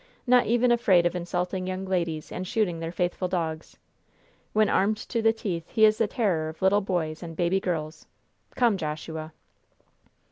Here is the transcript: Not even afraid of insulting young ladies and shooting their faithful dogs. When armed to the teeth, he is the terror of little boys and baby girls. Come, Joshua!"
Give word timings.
Not 0.25 0.47
even 0.47 0.71
afraid 0.71 1.05
of 1.05 1.15
insulting 1.15 1.67
young 1.67 1.85
ladies 1.85 2.31
and 2.31 2.47
shooting 2.47 2.79
their 2.79 2.91
faithful 2.91 3.27
dogs. 3.27 3.77
When 4.51 4.67
armed 4.67 4.97
to 4.97 5.21
the 5.21 5.31
teeth, 5.31 5.69
he 5.69 5.85
is 5.85 5.99
the 5.99 6.07
terror 6.07 6.49
of 6.49 6.59
little 6.63 6.81
boys 6.81 7.21
and 7.21 7.35
baby 7.35 7.59
girls. 7.59 8.07
Come, 8.55 8.77
Joshua!" 8.77 9.31